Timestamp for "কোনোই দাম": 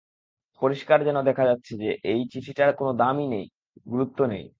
2.73-3.15